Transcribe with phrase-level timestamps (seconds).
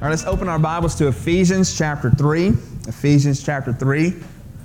[0.00, 2.48] All right, let's open our Bibles to Ephesians chapter 3.
[2.88, 4.14] Ephesians chapter 3.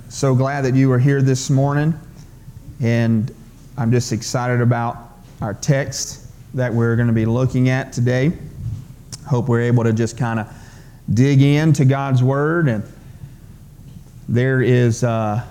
[0.08, 1.92] So glad that you are here this morning.
[2.80, 3.30] And
[3.76, 4.96] I'm just excited about
[5.42, 8.32] our text that we're going to be looking at today.
[9.28, 10.50] Hope we're able to just kind of
[11.12, 12.68] dig into God's Word.
[12.68, 12.82] And
[14.30, 15.44] there is uh,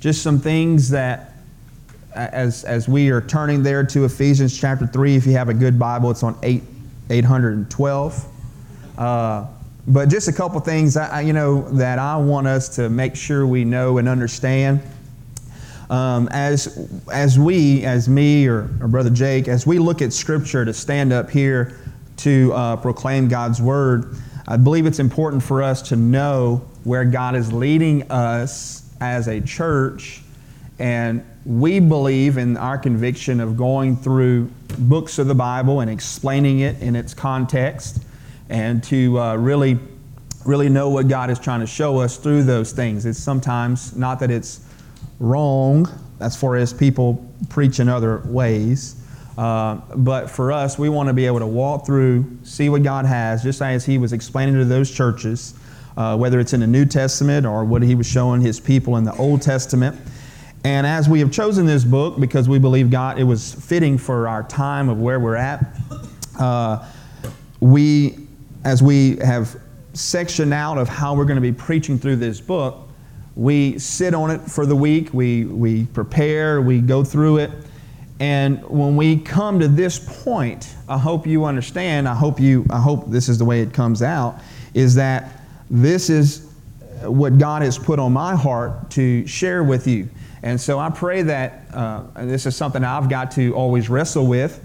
[0.00, 1.34] just some things that,
[2.12, 5.78] as, as we are turning there to Ephesians chapter 3, if you have a good
[5.78, 6.60] Bible, it's on 8,
[7.08, 8.32] 812.
[8.96, 9.46] Uh,
[9.88, 13.46] but just a couple things, I, you know, that I want us to make sure
[13.46, 14.82] we know and understand.
[15.88, 20.64] Um, as, as we, as me or, or, Brother Jake, as we look at Scripture
[20.64, 21.78] to stand up here
[22.18, 24.16] to uh, proclaim God's Word,
[24.48, 29.40] I believe it's important for us to know where God is leading us as a
[29.40, 30.22] church.
[30.80, 36.60] And we believe in our conviction of going through books of the Bible and explaining
[36.60, 38.02] it in its context
[38.48, 39.78] and to uh, really,
[40.44, 43.06] really know what God is trying to show us through those things.
[43.06, 44.60] It's sometimes not that it's
[45.18, 45.88] wrong
[46.20, 49.02] as far as people preach in other ways.
[49.36, 53.04] Uh, but for us, we want to be able to walk through, see what God
[53.04, 55.54] has, just as He was explaining to those churches,
[55.96, 59.04] uh, whether it's in the New Testament or what He was showing His people in
[59.04, 60.00] the Old Testament.
[60.64, 64.26] And as we have chosen this book, because we believe God, it was fitting for
[64.26, 65.64] our time of where we're at,
[66.40, 66.84] uh,
[67.60, 68.25] we
[68.66, 69.60] as we have
[69.92, 72.88] sectioned out of how we're going to be preaching through this book,
[73.36, 77.52] we sit on it for the week, we, we prepare, we go through it.
[78.18, 82.80] And when we come to this point, I hope you understand, I hope you I
[82.80, 84.40] hope this is the way it comes out,
[84.74, 86.52] is that this is
[87.02, 90.08] what God has put on my heart to share with you.
[90.42, 94.60] And so I pray that uh, this is something I've got to always wrestle with,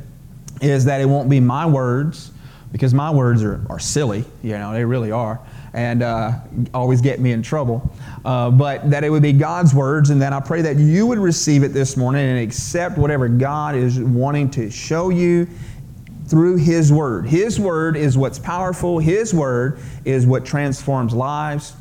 [0.60, 2.32] is that it won't be my words,
[2.72, 5.40] because my words are, are silly, you know, they really are,
[5.74, 6.34] and uh,
[6.74, 7.92] always get me in trouble.
[8.24, 11.20] Uh, but that it would be God's words, and that I pray that you would
[11.20, 15.48] receive it this morning and accept whatever God is wanting to show you
[16.28, 17.28] through His Word.
[17.28, 21.76] His Word is what's powerful, His Word is what transforms lives.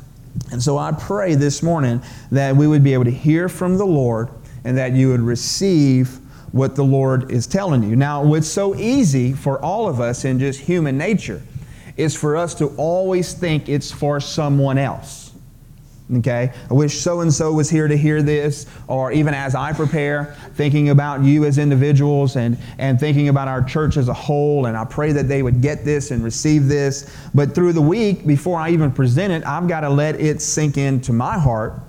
[0.51, 2.01] And so I pray this morning
[2.31, 4.29] that we would be able to hear from the Lord
[4.63, 6.19] and that you would receive
[6.51, 7.95] what the Lord is telling you.
[7.95, 11.41] Now, what's so easy for all of us in just human nature
[11.97, 15.31] is for us to always think it's for someone else.
[16.17, 16.51] Okay?
[16.69, 20.35] I wish so and so was here to hear this, or even as I prepare,
[20.55, 24.75] thinking about you as individuals and, and thinking about our church as a whole, and
[24.75, 27.15] I pray that they would get this and receive this.
[27.33, 30.77] But through the week, before I even present it, I've got to let it sink
[30.77, 31.81] into my heart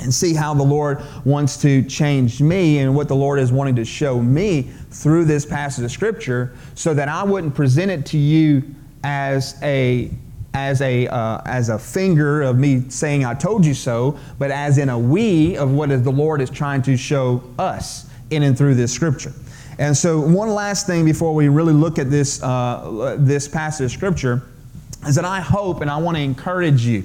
[0.00, 3.76] and see how the Lord wants to change me and what the Lord is wanting
[3.76, 8.18] to show me through this passage of Scripture so that I wouldn't present it to
[8.18, 8.62] you
[9.02, 10.10] as a
[10.54, 14.78] as a uh, as a finger of me saying I told you so, but as
[14.78, 18.74] in a we of what the Lord is trying to show us in and through
[18.74, 19.32] this Scripture.
[19.78, 23.90] And so, one last thing before we really look at this uh, this passage of
[23.90, 24.42] Scripture
[25.06, 27.04] is that I hope and I want to encourage you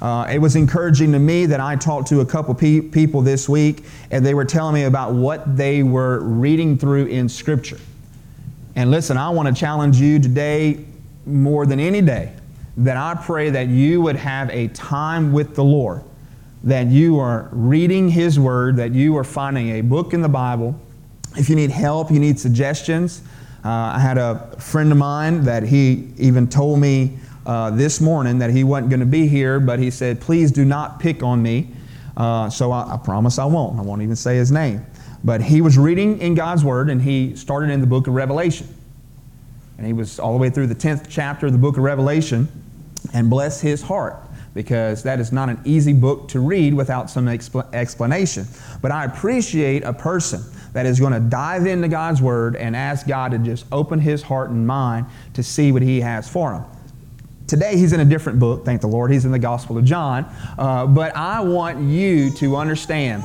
[0.00, 3.48] uh, it was encouraging to me that I talked to a couple pe- people this
[3.48, 7.78] week, and they were telling me about what they were reading through in Scripture.
[8.74, 10.84] And listen, I want to challenge you today
[11.24, 12.34] more than any day
[12.76, 16.02] that I pray that you would have a time with the Lord,
[16.64, 20.78] that you are reading His Word, that you are finding a book in the Bible.
[21.36, 23.22] If you need help, you need suggestions.
[23.64, 28.38] Uh, I had a friend of mine that he even told me uh, this morning
[28.38, 31.42] that he wasn't going to be here, but he said, Please do not pick on
[31.42, 31.68] me.
[32.16, 33.78] Uh, so I, I promise I won't.
[33.78, 34.84] I won't even say his name.
[35.22, 38.68] But he was reading in God's Word, and he started in the book of Revelation.
[39.78, 42.48] And he was all the way through the 10th chapter of the book of Revelation,
[43.14, 44.16] and bless his heart
[44.54, 48.46] because that is not an easy book to read without some expl- explanation.
[48.80, 50.42] But I appreciate a person
[50.72, 54.22] that is going to dive into God's Word and ask God to just open his
[54.22, 56.64] heart and mind to see what He has for him.
[57.46, 59.12] Today, he's in a different book, thank the Lord.
[59.12, 60.26] He's in the Gospel of John.
[60.58, 63.22] Uh, but I want you to understand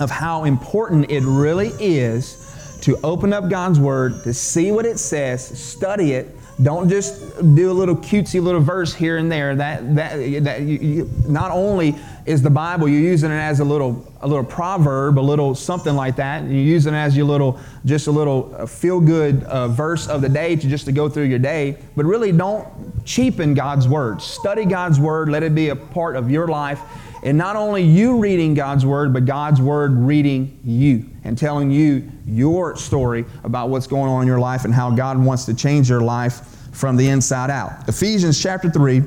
[0.00, 4.98] of how important it really is to open up God's Word, to see what it
[4.98, 9.56] says, study it, don't just do a little cutesy little verse here and there.
[9.56, 11.96] That, that, that you, you, not only
[12.26, 15.94] is the Bible, you're using it as a little, a little proverb, a little something
[15.94, 16.44] like that.
[16.44, 20.22] You're using it as your little, just a little uh, feel good uh, verse of
[20.22, 21.76] the day to just to go through your day.
[21.96, 22.68] But really don't
[23.04, 24.22] cheapen God's Word.
[24.22, 25.28] Study God's Word.
[25.28, 26.80] Let it be a part of your life.
[27.24, 32.10] And not only you reading God's Word, but God's Word reading you and telling you
[32.26, 35.88] your story about what's going on in your life and how God wants to change
[35.88, 37.88] your life from the inside out.
[37.88, 39.02] Ephesians chapter 3.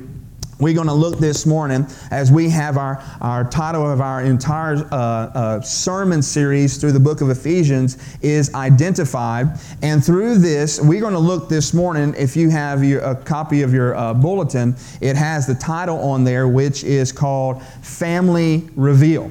[0.60, 4.74] We're going to look this morning as we have our, our title of our entire
[4.90, 9.56] uh, uh, sermon series through the book of Ephesians is Identified.
[9.82, 12.12] And through this, we're going to look this morning.
[12.18, 16.24] If you have your, a copy of your uh, bulletin, it has the title on
[16.24, 19.30] there, which is called Family Reveal.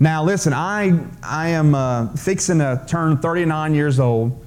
[0.00, 4.44] Now, listen, I, I am uh, fixing to turn 39 years old.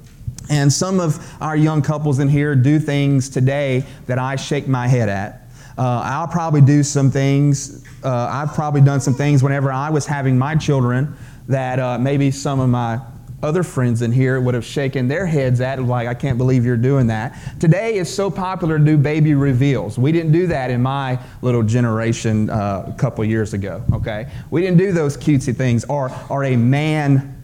[0.50, 4.88] And some of our young couples in here do things today that I shake my
[4.88, 5.48] head at.
[5.78, 7.86] Uh, I'll probably do some things.
[8.04, 11.16] Uh, I've probably done some things whenever I was having my children
[11.48, 13.02] that uh, maybe some of my
[13.44, 16.78] other friends in here would have shaken their heads at, like, I can't believe you're
[16.78, 17.38] doing that.
[17.60, 19.98] Today it's so popular to do baby reveals.
[19.98, 24.30] We didn't do that in my little generation uh, a couple years ago, okay?
[24.52, 25.86] We didn't do those cutesy things.
[25.86, 27.38] Or, or a man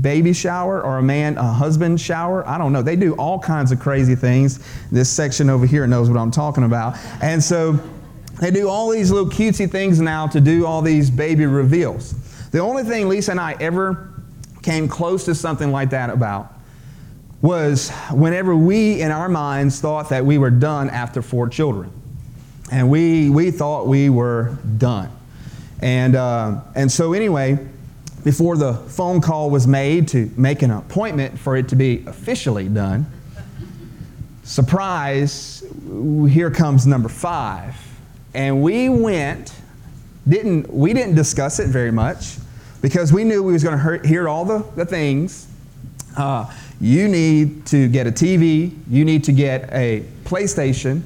[0.00, 3.70] baby shower or a man a husband shower i don't know they do all kinds
[3.70, 7.78] of crazy things this section over here knows what i'm talking about and so
[8.40, 12.14] they do all these little cutesy things now to do all these baby reveals
[12.52, 14.15] the only thing lisa and i ever
[14.66, 16.52] came close to something like that about
[17.40, 21.88] was whenever we in our minds thought that we were done after four children.
[22.72, 25.08] And we we thought we were done.
[25.80, 27.64] And uh, and so anyway
[28.24, 32.68] before the phone call was made to make an appointment for it to be officially
[32.68, 33.06] done,
[34.42, 35.62] surprise,
[36.28, 37.76] here comes number five.
[38.34, 39.54] And we went,
[40.26, 42.38] didn't, we didn't discuss it very much
[42.82, 45.46] because we knew we was going to hear all the, the things.
[46.16, 46.50] Uh,
[46.80, 48.76] you need to get a TV.
[48.88, 51.02] You need to get a PlayStation.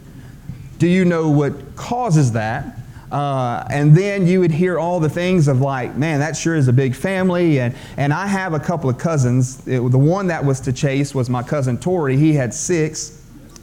[0.79, 2.77] Do you know what causes that?
[3.11, 6.69] Uh, and then you would hear all the things of like, man, that sure is
[6.69, 7.61] a big family.
[7.61, 9.67] And, and I have a couple of cousins.
[9.67, 12.17] It, the one that was to chase was my cousin Tori.
[12.17, 13.21] He had six.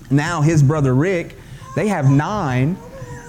[0.09, 1.35] Now his brother Rick,
[1.75, 2.77] they have nine.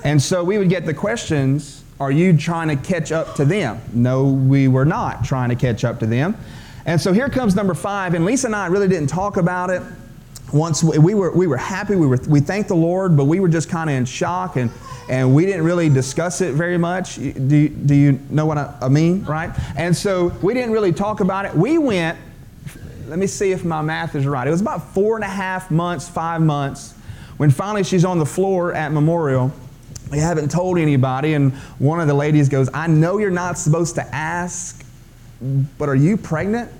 [0.04, 3.80] And so we would get the questions, are you trying to catch up to them?
[3.92, 6.36] No, we were not trying to catch up to them.
[6.86, 8.14] And so here comes number five.
[8.14, 9.82] And Lisa and I really didn't talk about it.
[10.52, 13.48] Once we were, we were happy, we, were, we thanked the Lord, but we were
[13.48, 14.56] just kind of in shock.
[14.56, 14.70] And
[15.08, 17.16] and we didn't really discuss it very much.
[17.16, 19.50] Do, do you know what I, mean, right?
[19.76, 21.54] And so we didn't really talk about it.
[21.54, 22.18] We went,
[23.06, 24.46] let me see if my math is right.
[24.46, 26.92] It was about four and a half months, five months,
[27.38, 29.50] when finally she's on the floor at Memorial.
[30.10, 33.96] We haven't told anybody, and one of the ladies goes, I know you're not supposed
[33.96, 34.84] to ask,
[35.76, 36.72] but are you pregnant?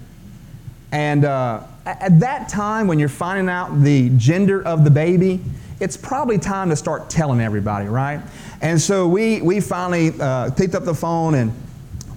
[0.92, 5.40] And uh, at that time, when you're finding out the gender of the baby,
[5.80, 8.20] it's probably time to start telling everybody, right?
[8.60, 11.52] And so we, we finally uh, picked up the phone and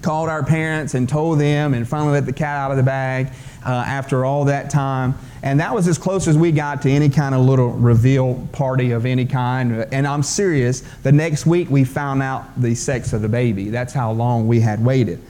[0.00, 3.28] called our parents and told them and finally let the cat out of the bag
[3.64, 5.14] uh, after all that time.
[5.42, 8.92] And that was as close as we got to any kind of little reveal party
[8.92, 9.86] of any kind.
[9.92, 13.68] And I'm serious, the next week we found out the sex of the baby.
[13.68, 15.20] That's how long we had waited.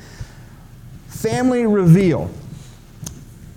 [1.06, 2.30] Family reveal.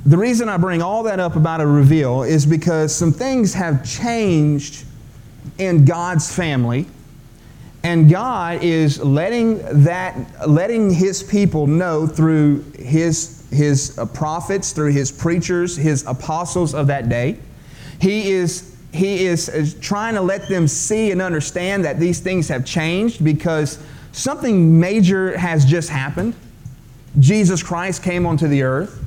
[0.06, 3.84] The reason I bring all that up about a reveal is because some things have
[3.84, 4.86] changed
[5.58, 6.86] in God's family.
[7.84, 14.92] And God is letting that, letting His people know through His, his uh, prophets, through
[14.92, 17.38] His preachers, His apostles of that day.
[18.02, 22.48] He is, he is, is trying to let them see and understand that these things
[22.50, 23.80] have changed because
[24.12, 26.36] something major has just happened.
[27.20, 29.02] Jesus Christ came onto the earth.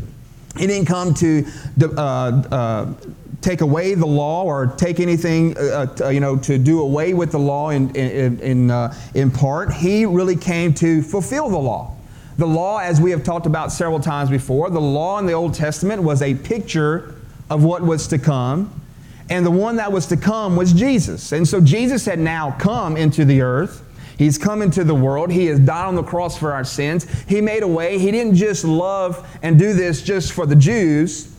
[0.57, 1.47] He didn't come to
[1.83, 2.95] uh, uh,
[3.43, 7.31] take away the law or take anything, uh, uh you know, to do away with
[7.31, 9.73] the law in, in, in, uh, in part.
[9.73, 11.98] He really came to fulfill the law.
[12.39, 15.55] The law, as we have talked about several times before, the law in the Old
[15.55, 17.17] Testament was a picture
[17.51, 18.81] of what was to come.
[19.29, 21.33] And the one that was to come was Jesus.
[21.33, 23.85] And so Jesus had now come into the earth.
[24.17, 25.33] He's come into the world.
[25.33, 27.07] He has died on the cross for our sins.
[27.25, 27.99] He made a way.
[27.99, 31.35] He didn't just love and do this just for the Jews,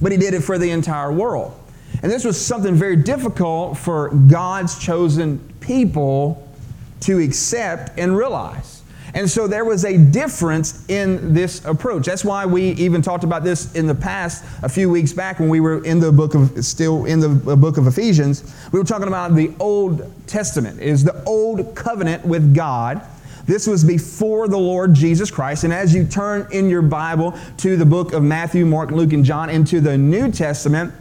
[0.00, 1.52] but He did it for the entire world.
[2.02, 6.48] And this was something very difficult for God's chosen people
[7.00, 8.82] to accept and realize.
[9.14, 12.06] And so there was a difference in this approach.
[12.06, 15.48] That's why we even talked about this in the past a few weeks back when
[15.48, 18.54] we were in the book of still in the uh, book of Ephesians.
[18.72, 20.80] We were talking about the Old Testament.
[20.80, 23.02] Is the old covenant with God.
[23.46, 25.64] This was before the Lord Jesus Christ.
[25.64, 29.24] And as you turn in your Bible to the book of Matthew, Mark, Luke, and
[29.24, 30.92] John into the New Testament,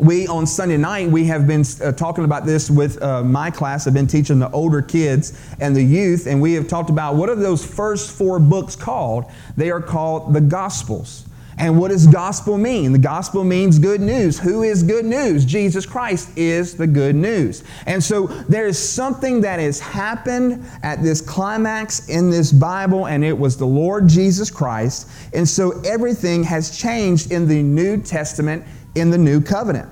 [0.00, 3.86] we, on Sunday night, we have been uh, talking about this with uh, my class.
[3.86, 7.28] I've been teaching the older kids and the youth, and we have talked about what
[7.28, 9.24] are those first four books called?
[9.56, 11.26] They are called the Gospels.
[11.60, 12.92] And what does gospel mean?
[12.92, 14.38] The gospel means good news.
[14.38, 15.44] Who is good news?
[15.44, 17.62] Jesus Christ is the good news.
[17.84, 23.22] And so there is something that has happened at this climax in this Bible, and
[23.22, 25.06] it was the Lord Jesus Christ.
[25.34, 28.64] And so everything has changed in the New Testament,
[28.94, 29.88] in the New Covenant.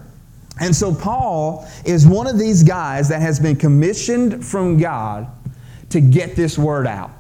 [0.61, 5.29] And so Paul is one of these guys that has been commissioned from God
[5.91, 7.11] to get this word out.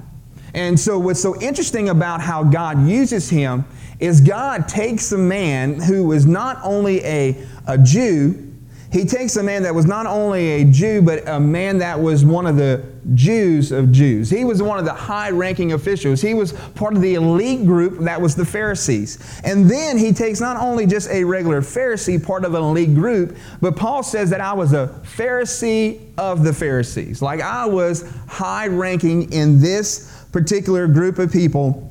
[0.54, 3.64] And so, what's so interesting about how God uses him
[4.00, 8.47] is God takes a man who is not only a, a Jew,
[8.90, 12.24] he takes a man that was not only a Jew, but a man that was
[12.24, 12.82] one of the
[13.14, 14.30] Jews of Jews.
[14.30, 16.22] He was one of the high ranking officials.
[16.22, 19.40] He was part of the elite group that was the Pharisees.
[19.44, 23.36] And then he takes not only just a regular Pharisee, part of an elite group,
[23.60, 27.20] but Paul says that I was a Pharisee of the Pharisees.
[27.20, 31.87] Like I was high ranking in this particular group of people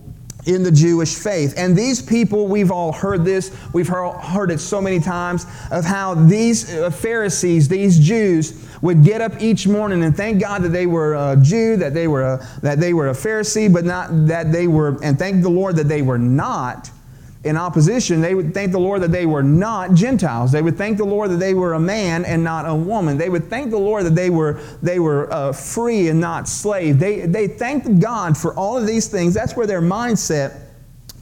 [0.47, 1.53] in the Jewish faith.
[1.57, 6.15] And these people, we've all heard this, we've heard it so many times, of how
[6.15, 10.85] these uh, Pharisees, these Jews, would get up each morning and thank God that they
[10.85, 14.51] were a Jew, that they were a, that they were a Pharisee, but not that
[14.51, 16.89] they were, and thank the Lord that they were not
[17.47, 20.51] in opposition, they would thank the Lord that they were not Gentiles.
[20.51, 23.17] They would thank the Lord that they were a man and not a woman.
[23.17, 26.99] They would thank the Lord that they were, they were uh, free and not slave.
[26.99, 29.33] They, they thanked God for all of these things.
[29.33, 30.61] That's where their mindset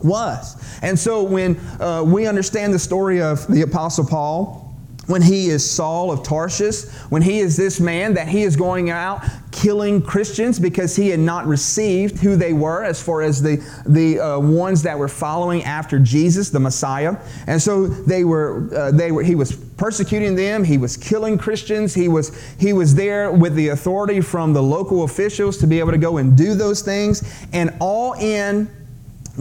[0.04, 0.62] was.
[0.82, 4.65] And so when uh, we understand the story of the Apostle Paul,
[5.08, 8.90] when he is Saul of Tarshish, when he is this man that he is going
[8.90, 13.64] out killing Christians because he had not received who they were as far as the,
[13.86, 17.16] the uh, ones that were following after Jesus, the Messiah.
[17.48, 21.94] And so they were, uh, they were, he was persecuting them, he was killing Christians,
[21.94, 25.92] he was, he was there with the authority from the local officials to be able
[25.92, 28.70] to go and do those things, and all in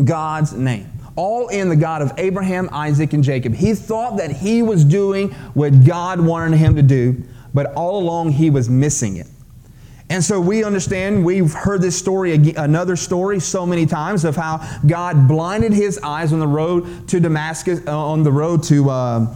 [0.05, 3.55] God's name all in the God of Abraham, Isaac, and Jacob.
[3.55, 8.31] He thought that he was doing what God wanted him to do, but all along
[8.31, 9.27] he was missing it.
[10.11, 14.61] And so we understand, we've heard this story, another story, so many times of how
[14.87, 19.35] God blinded his eyes on the road to Damascus, uh, on the road to, uh,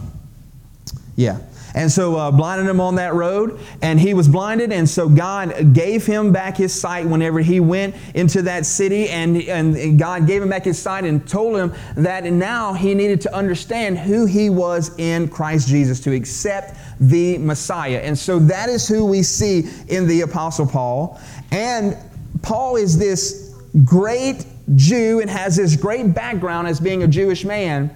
[1.15, 1.39] yeah,
[1.75, 5.73] and so uh, blinded him on that road, and he was blinded, and so God
[5.73, 10.41] gave him back his sight whenever he went into that city, and, and God gave
[10.41, 14.49] him back his sight and told him that now he needed to understand who he
[14.49, 18.01] was in Christ Jesus, to accept the Messiah.
[18.03, 21.19] And so that is who we see in the Apostle Paul.
[21.51, 21.97] And
[22.41, 24.45] Paul is this great
[24.75, 27.95] Jew and has this great background as being a Jewish man.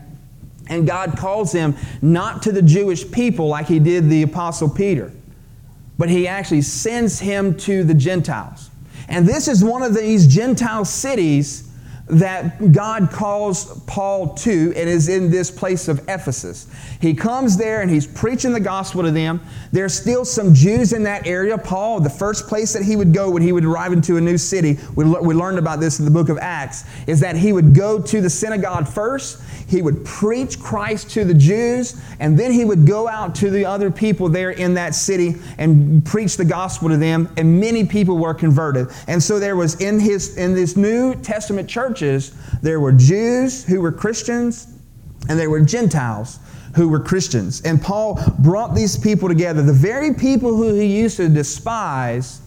[0.68, 5.12] And God calls him not to the Jewish people like he did the Apostle Peter,
[5.98, 8.70] but he actually sends him to the Gentiles.
[9.10, 11.70] And this is one of these Gentile cities
[12.20, 16.68] that God calls Paul to and is in this place of Ephesus.
[17.02, 19.42] He comes there and he's preaching the gospel to them.
[19.72, 21.58] There's still some Jews in that area.
[21.58, 24.38] Paul, the first place that he would go when he would arrive into a new
[24.38, 27.74] city, we, we learned about this in the book of Acts, is that he would
[27.74, 29.42] go to the synagogue first.
[29.68, 33.66] He would preach Christ to the Jews, and then he would go out to the
[33.66, 38.18] other people there in that city and preach the gospel to them, and many people
[38.18, 38.90] were converted.
[39.08, 43.64] And so there was in his in this New Testament church churches, there were Jews
[43.64, 44.68] who were Christians
[45.30, 46.40] and there were Gentiles
[46.76, 47.62] who were Christians.
[47.62, 49.62] And Paul brought these people together.
[49.62, 52.42] The very people who he used to despise,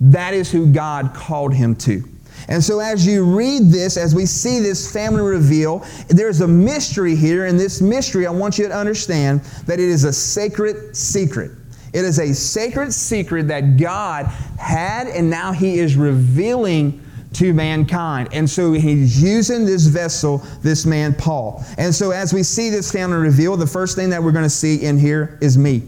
[0.00, 2.04] that is who God called him to.
[2.48, 7.14] And so, as you read this, as we see this family reveal, there's a mystery
[7.14, 7.46] here.
[7.46, 11.50] And this mystery, I want you to understand that it is a sacred secret.
[11.92, 14.26] It is a sacred secret that God
[14.58, 17.02] had, and now He is revealing
[17.34, 18.28] to mankind.
[18.32, 21.64] And so he's using this vessel, this man Paul.
[21.78, 24.50] And so as we see this family reveal, the first thing that we're going to
[24.50, 25.82] see in here is me.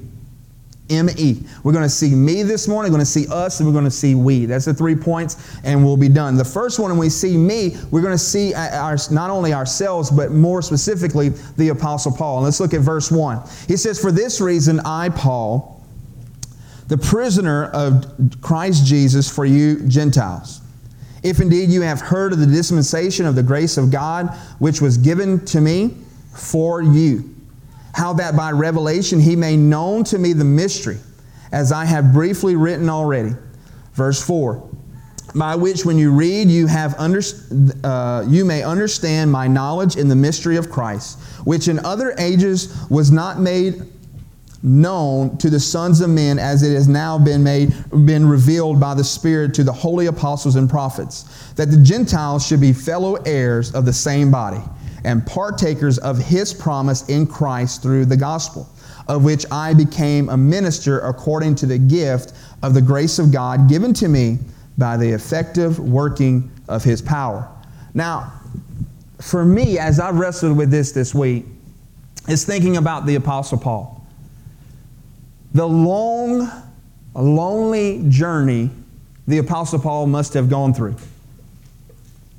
[0.90, 1.42] M-E.
[1.62, 3.84] We're going to see me this morning, we're going to see us, and we're going
[3.84, 4.44] to see we.
[4.44, 6.36] That's the three points, and we'll be done.
[6.36, 9.54] The first one, when we see me, we're going to see uh, our, not only
[9.54, 12.38] ourselves, but more specifically, the Apostle Paul.
[12.38, 13.40] And let's look at verse 1.
[13.68, 15.82] He says, For this reason, I, Paul,
[16.88, 18.04] the prisoner of
[18.42, 20.61] Christ Jesus for you Gentiles
[21.22, 24.98] if indeed you have heard of the dispensation of the grace of God, which was
[24.98, 25.96] given to me
[26.34, 27.34] for you,
[27.94, 30.98] how that by revelation he made known to me the mystery,
[31.52, 33.34] as I have briefly written already.
[33.94, 34.68] Verse 4
[35.34, 37.22] by which when you read you have under,
[37.84, 42.76] uh, you may understand my knowledge in the mystery of Christ which in other ages
[42.90, 43.82] was not made
[44.62, 47.72] known to the sons of men as it has now been made
[48.06, 52.60] been revealed by the spirit to the holy apostles and prophets that the gentiles should
[52.60, 54.62] be fellow heirs of the same body
[55.04, 58.68] and partakers of his promise in Christ through the gospel,
[59.08, 63.68] of which I became a minister according to the gift of the grace of God
[63.68, 64.38] given to me
[64.78, 67.48] by the effective working of his power.
[67.94, 68.32] Now,
[69.20, 71.46] for me, as I've wrestled with this this week,
[72.28, 74.01] is thinking about the Apostle Paul.
[75.54, 76.50] The long,
[77.14, 78.70] lonely journey
[79.26, 80.96] the Apostle Paul must have gone through.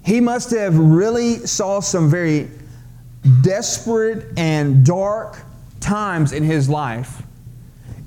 [0.03, 2.49] He must have really saw some very
[3.41, 5.37] desperate and dark
[5.79, 7.21] times in his life.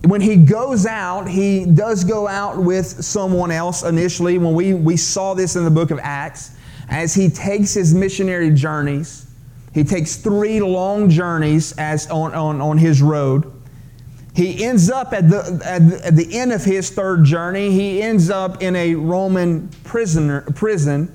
[0.04, 4.38] When he goes out, he does go out with someone else initially.
[4.38, 6.54] When we, we saw this in the book of Acts,
[6.88, 9.26] as he takes his missionary journeys,
[9.72, 13.50] he takes three long journeys as on, on, on his road.
[14.36, 18.62] He ends up at the, at the, end of his third journey, he ends up
[18.62, 21.10] in a Roman prisoner, prison,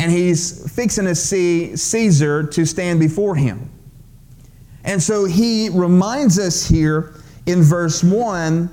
[0.00, 3.70] and he's fixing to see Caesar to stand before him.
[4.82, 7.14] And so he reminds us here
[7.46, 8.68] in verse 1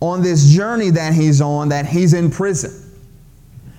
[0.00, 2.72] on this journey that he's on that he's in prison.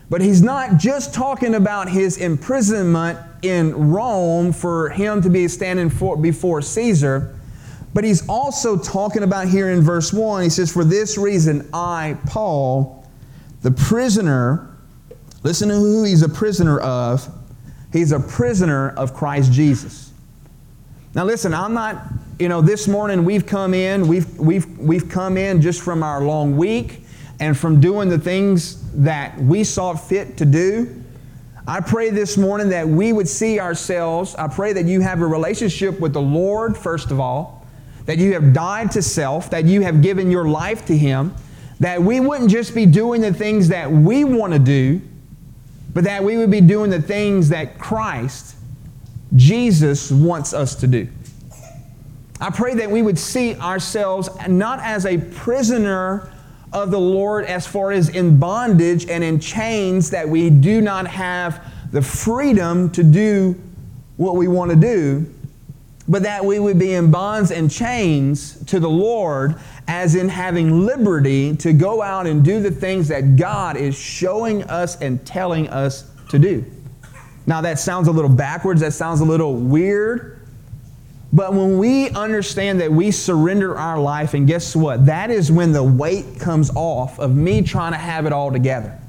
[0.08, 5.90] But he's not just talking about his imprisonment in Rome for him to be standing
[5.90, 7.36] for, before Caesar,
[7.96, 10.44] but he's also talking about here in verse 1.
[10.44, 13.08] He says, For this reason, I, Paul,
[13.62, 14.76] the prisoner,
[15.44, 17.26] listen to who he's a prisoner of.
[17.94, 20.12] He's a prisoner of Christ Jesus.
[21.14, 22.04] Now, listen, I'm not,
[22.38, 26.22] you know, this morning we've come in, we've, we've, we've come in just from our
[26.22, 27.00] long week
[27.40, 31.02] and from doing the things that we saw fit to do.
[31.66, 34.36] I pray this morning that we would see ourselves.
[34.36, 37.55] I pray that you have a relationship with the Lord, first of all,
[38.06, 41.34] that you have died to self, that you have given your life to Him,
[41.80, 45.02] that we wouldn't just be doing the things that we want to do,
[45.94, 48.56] but that we would be doing the things that Christ,
[49.36, 51.08] Jesus, wants us to do.
[52.40, 56.32] I pray that we would see ourselves not as a prisoner
[56.74, 61.08] of the Lord as far as in bondage and in chains that we do not
[61.08, 63.56] have the freedom to do
[64.18, 65.34] what we want to do,
[66.08, 69.56] but that we would be in bonds and chains to the Lord
[69.88, 74.64] as in having liberty to go out and do the things that God is showing
[74.64, 76.64] us and telling us to do.
[77.48, 80.40] Now, that sounds a little backwards, that sounds a little weird.
[81.34, 85.06] But when we understand that we surrender our life, and guess what?
[85.08, 89.00] That is when the weight comes off of me trying to have it all together.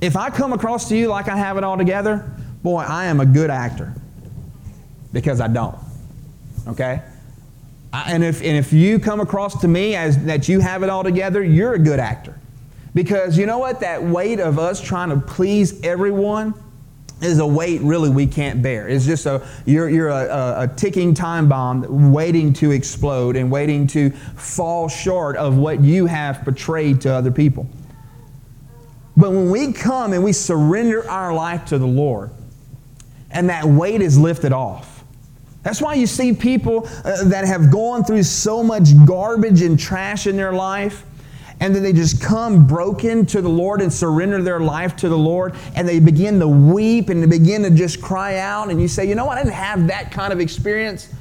[0.00, 2.30] If I come across to you like I have it all together,
[2.62, 3.94] boy, I am a good actor
[5.12, 5.78] because I don't.
[6.66, 7.02] Okay?
[7.92, 10.90] I, and, if, and if you come across to me as that you have it
[10.90, 12.38] all together, you're a good actor.
[12.94, 13.80] Because you know what?
[13.80, 16.54] That weight of us trying to please everyone,
[17.20, 18.88] is a weight really we can't bear.
[18.88, 23.50] It's just a you're, you're a, a, a, ticking time bomb waiting to explode and
[23.50, 27.68] waiting to fall short of what you have portrayed to other people.
[29.16, 32.30] But when we come and we surrender our life to the Lord,
[33.30, 34.97] and that weight is lifted off.
[35.68, 40.26] That's why you see people uh, that have gone through so much garbage and trash
[40.26, 41.04] in their life
[41.60, 45.18] and then they just come broken to the Lord and surrender their life to the
[45.18, 48.70] Lord, and they begin to weep and they begin to just cry out.
[48.70, 49.36] And you say, You know what?
[49.36, 51.12] I didn't have that kind of experience,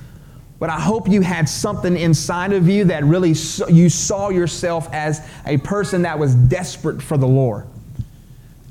[0.60, 3.34] but I hope you had something inside of you that really
[3.70, 7.68] you saw yourself as a person that was desperate for the Lord.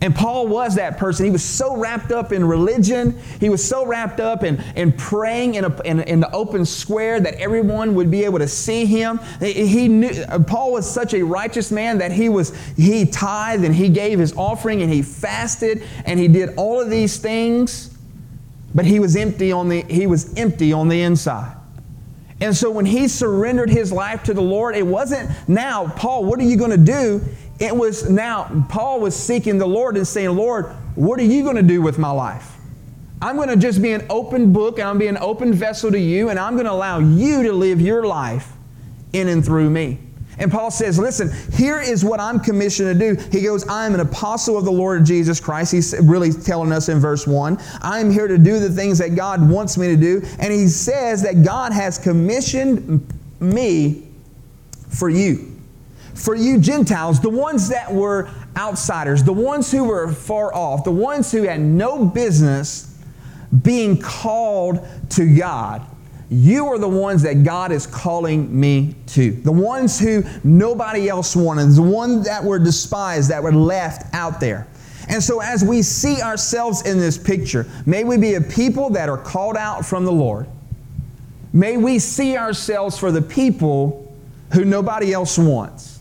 [0.03, 1.25] And Paul was that person.
[1.25, 3.19] He was so wrapped up in religion.
[3.41, 7.19] He was so wrapped up in, in praying in, a, in, in the open square
[7.19, 9.19] that everyone would be able to see him.
[9.41, 13.75] He knew, uh, Paul was such a righteous man that he was he tithed and
[13.75, 17.97] he gave his offering and he fasted and he did all of these things,
[18.75, 21.57] but he was empty on the he was empty on the inside.
[22.41, 26.39] And so when he surrendered his life to the Lord, it wasn't now, Paul, what
[26.39, 27.23] are you going to do?
[27.59, 31.57] It was now, Paul was seeking the Lord and saying, Lord, what are you going
[31.57, 32.57] to do with my life?
[33.23, 35.55] I'm going to just be an open book and I'm going to be an open
[35.55, 38.53] vessel to you, and I'm going to allow you to live your life
[39.13, 39.99] in and through me.
[40.39, 43.23] And Paul says, Listen, here is what I'm commissioned to do.
[43.31, 45.73] He goes, I'm an apostle of the Lord Jesus Christ.
[45.73, 47.59] He's really telling us in verse 1.
[47.81, 50.21] I'm here to do the things that God wants me to do.
[50.39, 54.09] And he says that God has commissioned me
[54.91, 55.56] for you
[56.17, 60.91] for you Gentiles, the ones that were outsiders, the ones who were far off, the
[60.91, 62.99] ones who had no business
[63.63, 65.87] being called to God.
[66.29, 69.31] You are the ones that God is calling me to.
[69.31, 74.41] The ones who nobody else wanted, the ones that were despised, that were left out
[74.41, 74.67] there.
[75.09, 79.09] And so, as we see ourselves in this picture, may we be a people that
[79.09, 80.49] are called out from the Lord.
[81.53, 84.15] May we see ourselves for the people
[84.53, 85.96] who nobody else wants.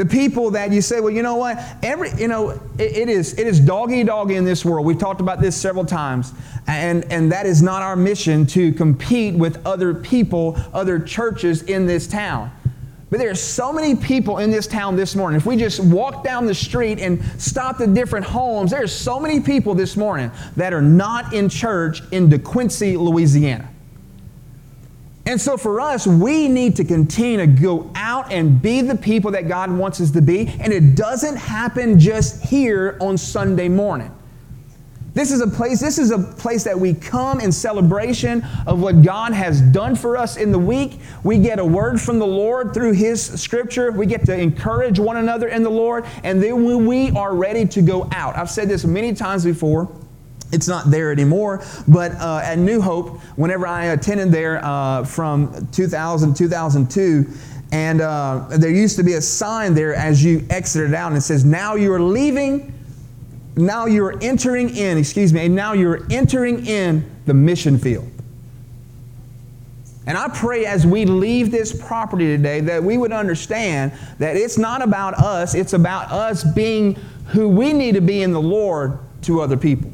[0.00, 1.62] The people that you say, well, you know what?
[1.82, 4.86] Every, you know, it, it is it is doggy doggy in this world.
[4.86, 6.32] We've talked about this several times,
[6.66, 11.84] and and that is not our mission to compete with other people, other churches in
[11.84, 12.50] this town.
[13.10, 15.36] But there are so many people in this town this morning.
[15.36, 19.20] If we just walk down the street and stop at different homes, there are so
[19.20, 23.69] many people this morning that are not in church in De DeQuincy, Louisiana.
[25.30, 29.30] And so for us, we need to continue to go out and be the people
[29.30, 30.48] that God wants us to be.
[30.58, 34.12] And it doesn't happen just here on Sunday morning.
[35.14, 39.02] This is a place, this is a place that we come in celebration of what
[39.02, 40.98] God has done for us in the week.
[41.22, 43.92] We get a word from the Lord through His scripture.
[43.92, 47.82] We get to encourage one another in the Lord, and then we are ready to
[47.82, 48.36] go out.
[48.36, 49.88] I've said this many times before.
[50.52, 55.68] It's not there anymore, but uh, at New Hope, whenever I attended there uh, from
[55.72, 57.26] 2000 2002,
[57.72, 61.20] and uh, there used to be a sign there as you exited out, and it
[61.20, 62.74] says, Now you are leaving
[63.56, 68.08] now you're entering in, excuse me, and now you're entering in the mission field.
[70.06, 74.58] And I pray as we leave this property today that we would understand that it's
[74.58, 76.94] not about us, it's about us being
[77.26, 79.92] who we need to be in the Lord to other people.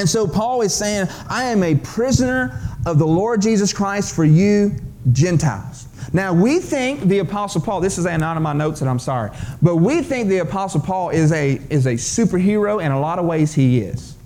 [0.00, 4.24] And so Paul is saying, I am a prisoner of the Lord Jesus Christ for
[4.24, 4.74] you,
[5.12, 5.88] Gentiles.
[6.14, 9.30] Now, we think the Apostle Paul, this is not in my notes, and I'm sorry,
[9.60, 12.82] but we think the Apostle Paul is a, is a superhero.
[12.82, 14.16] In a lot of ways, he is.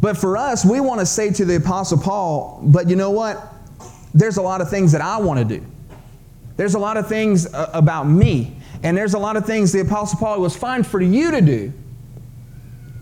[0.00, 3.54] But for us, we want to say to the Apostle Paul, but you know what?
[4.14, 5.64] There's a lot of things that I want to do.
[6.56, 8.56] There's a lot of things uh, about me.
[8.82, 11.72] And there's a lot of things the Apostle Paul was fine for you to do.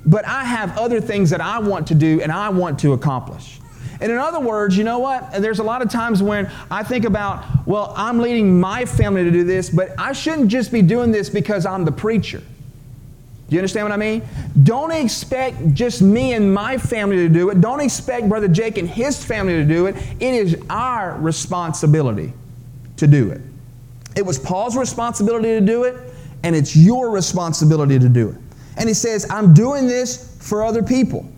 [0.06, 3.58] But I have other things that I want to do and I want to accomplish.
[4.00, 5.32] And in other words, you know what?
[5.40, 9.30] There's a lot of times when I think about, well, I'm leading my family to
[9.30, 12.42] do this, but I shouldn't just be doing this because I'm the preacher.
[13.48, 14.22] Do you understand what I mean?
[14.64, 17.60] Don't expect just me and my family to do it.
[17.60, 19.96] Don't expect Brother Jake and his family to do it.
[20.20, 22.32] It is our responsibility
[22.96, 23.40] to do it.
[24.16, 28.36] It was Paul's responsibility to do it, and it's your responsibility to do it.
[28.76, 31.28] And he says, I'm doing this for other people.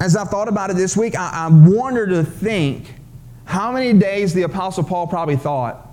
[0.00, 2.94] As I thought about it this week, I, I wonder to think
[3.44, 5.88] how many days the Apostle Paul probably thought,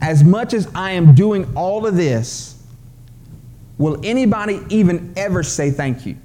[0.00, 2.62] as much as I am doing all of this,
[3.78, 6.16] will anybody even ever say thank you?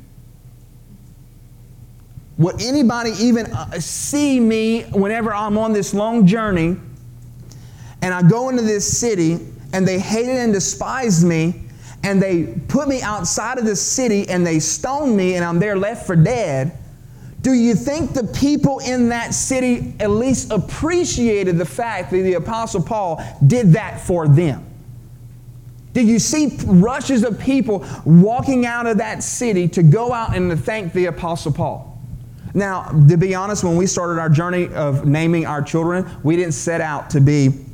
[2.38, 6.76] Will anybody even uh, see me whenever I'm on this long journey
[8.02, 9.40] and I go into this city
[9.74, 11.65] and they hated and despised me
[12.06, 15.76] and they put me outside of the city and they stone me and I'm there
[15.76, 16.78] left for dead,
[17.42, 22.36] do you think the people in that city at least appreciated the fact that the
[22.36, 24.64] Apostle Paul did that for them?
[25.94, 30.52] Did you see rushes of people walking out of that city to go out and
[30.52, 32.00] to thank the Apostle Paul?
[32.54, 36.54] Now, to be honest, when we started our journey of naming our children, we didn't
[36.54, 37.65] set out to be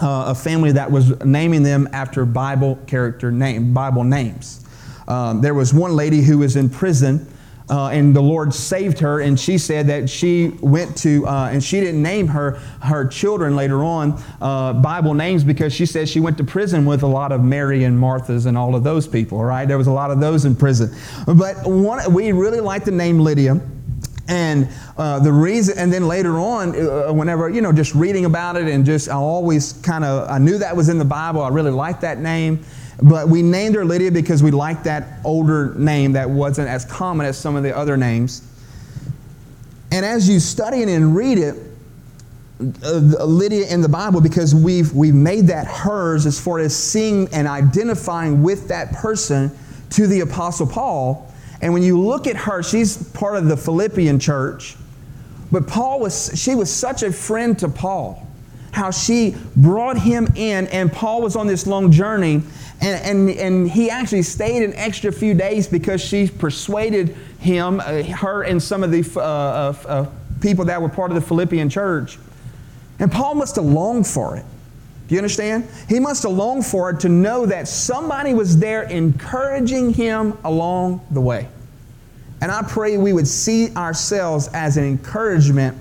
[0.00, 4.64] uh, a family that was naming them after Bible character name, Bible names.
[5.08, 7.26] Um, there was one lady who was in prison,
[7.70, 11.62] uh, and the Lord saved her, and she said that she went to, uh, and
[11.62, 16.20] she didn't name her her children later on uh, Bible names because she said she
[16.20, 19.42] went to prison with a lot of Mary and Marthas and all of those people.
[19.42, 19.66] Right?
[19.66, 20.94] There was a lot of those in prison,
[21.26, 23.60] but one we really like the name Lydia.
[24.28, 28.56] And uh, the reason, and then later on, uh, whenever, you know, just reading about
[28.56, 31.40] it and just, I always kind of, I knew that was in the Bible.
[31.40, 32.62] I really liked that name.
[33.02, 37.26] But we named her Lydia because we liked that older name that wasn't as common
[37.26, 38.42] as some of the other names.
[39.90, 41.54] And as you study it and read it,
[42.60, 47.28] uh, Lydia in the Bible, because we've, we've made that hers as far as seeing
[47.32, 49.56] and identifying with that person
[49.90, 54.18] to the Apostle Paul and when you look at her, she's part of the Philippian
[54.18, 54.76] church.
[55.50, 58.26] But Paul was, she was such a friend to Paul.
[58.70, 62.42] How she brought him in, and Paul was on this long journey,
[62.80, 68.02] and, and, and he actually stayed an extra few days because she persuaded him, uh,
[68.02, 70.06] her, and some of the uh, uh, uh
[70.40, 72.18] people that were part of the Philippian church.
[73.00, 74.44] And Paul must have longed for it.
[75.08, 75.66] Do you understand?
[75.88, 81.04] He must have longed for it to know that somebody was there encouraging him along
[81.10, 81.48] the way.
[82.42, 85.76] And I pray we would see ourselves as an encouragement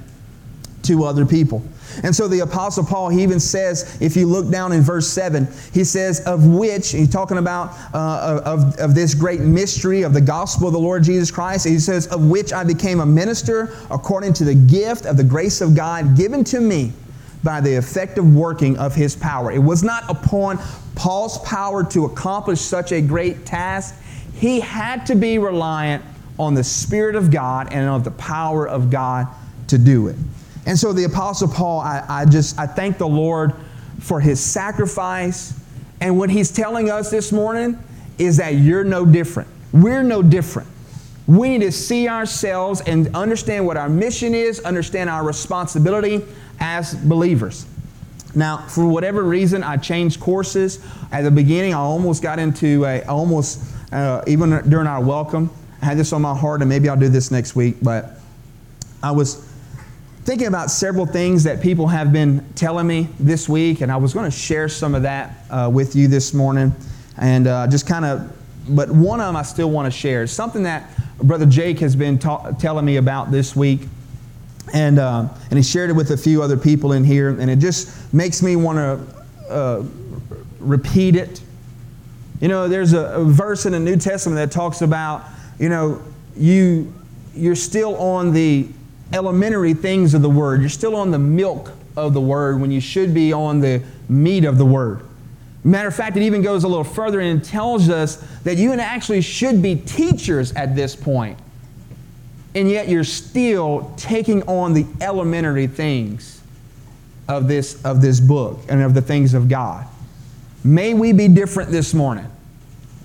[0.84, 1.62] to other people.
[2.04, 5.48] And so the Apostle Paul, he even says, if you look down in verse 7,
[5.74, 10.22] he says, of which, he's talking about uh, of, of this great mystery of the
[10.22, 11.68] gospel of the Lord Jesus Christ.
[11.68, 15.60] He says, of which I became a minister according to the gift of the grace
[15.60, 16.94] of God given to me
[17.48, 19.54] by the effective working of his power.
[19.54, 20.60] It was not upon
[20.96, 23.96] Paul's power to accomplish such a great task.
[24.34, 26.04] He had to be reliant
[26.38, 29.28] on the Spirit of God and on the power of God
[29.68, 30.18] to do it.
[30.66, 33.54] And so the Apostle Paul, I, I just, I thank the Lord
[34.02, 35.58] for his sacrifice.
[36.02, 37.82] And what he's telling us this morning
[38.18, 39.48] is that you're no different.
[39.72, 40.68] We're no different.
[41.28, 46.26] We need to see ourselves and understand what our mission is, understand our responsibility
[46.60, 47.66] as believers.
[48.36, 50.80] Now, for whatever reason, I changed courses.
[51.12, 55.50] At the beginning, I almost got into a, almost, uh, even during our welcome,
[55.82, 58.20] I had this on my heart, and maybe I'll do this next week, but
[59.02, 59.44] I was
[60.24, 64.14] thinking about several things that people have been telling me this week, and I was
[64.14, 66.76] going to share some of that uh, with you this morning.
[67.18, 68.32] And uh, just kind of,
[68.68, 70.24] but one of them I still want to share.
[70.24, 70.90] It's something that
[71.20, 73.82] Brother Jake has been ta- telling me about this week.
[74.74, 77.60] And, uh, and he shared it with a few other people in here, and it
[77.60, 79.84] just makes me want to uh,
[80.60, 81.42] repeat it.
[82.42, 85.24] You know, there's a, a verse in the New Testament that talks about,
[85.58, 86.02] you know,
[86.36, 86.94] you,
[87.34, 88.68] you're still on the
[89.14, 90.60] elementary things of the Word.
[90.60, 94.46] You're still on the milk of the Word when you should be on the meat
[94.46, 95.02] of the Word.
[95.64, 98.80] Matter of fact, it even goes a little further and tells us that you and
[98.80, 101.38] actually should be teachers at this point.
[102.58, 106.42] And yet you're still taking on the elementary things
[107.28, 109.86] of this, of this book and of the things of God.
[110.64, 112.26] May we be different this morning.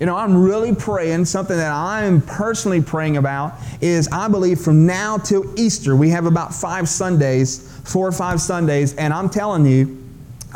[0.01, 4.87] You know, I'm really praying, something that I'm personally praying about is I believe from
[4.87, 9.67] now till Easter, we have about five Sundays, four or five Sundays, and I'm telling
[9.67, 10.03] you,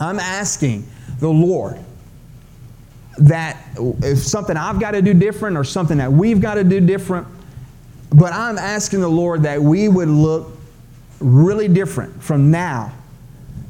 [0.00, 0.88] I'm asking
[1.20, 1.78] the Lord
[3.18, 6.80] that if something I've got to do different or something that we've got to do
[6.80, 7.28] different,
[8.10, 10.52] but I'm asking the Lord that we would look
[11.20, 12.92] really different from now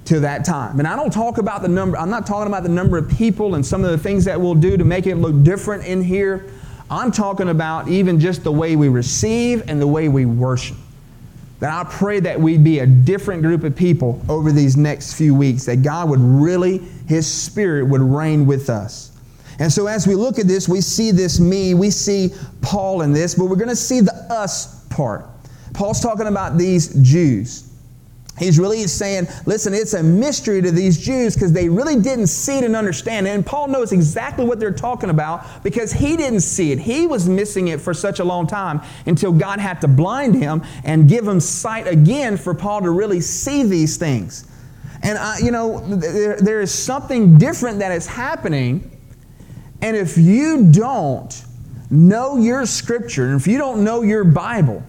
[0.07, 0.79] to that time.
[0.79, 3.55] And I don't talk about the number, I'm not talking about the number of people
[3.55, 6.47] and some of the things that we'll do to make it look different in here.
[6.91, 10.77] I'm talking about even just the way we receive and the way we worship.
[11.59, 15.35] That I pray that we'd be a different group of people over these next few
[15.35, 19.16] weeks, that God would really, His Spirit would reign with us.
[19.59, 23.13] And so as we look at this, we see this me, we see Paul in
[23.13, 25.27] this, but we're going to see the us part.
[25.73, 27.67] Paul's talking about these Jews.
[28.39, 32.59] He's really saying, listen, it's a mystery to these Jews because they really didn't see
[32.59, 33.31] it and understand it.
[33.31, 36.79] And Paul knows exactly what they're talking about because he didn't see it.
[36.79, 40.63] He was missing it for such a long time until God had to blind him
[40.85, 44.47] and give him sight again for Paul to really see these things.
[45.03, 48.96] And, I, you know, there, there is something different that is happening.
[49.83, 51.45] And if you don't
[51.91, 54.83] know your scripture, and if you don't know your Bible,